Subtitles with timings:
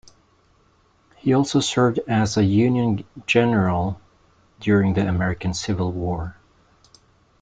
[1.17, 4.01] He also served as a Union general
[4.59, 6.37] during the American Civil War.